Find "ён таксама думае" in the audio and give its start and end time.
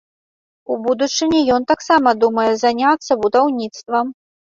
1.57-2.47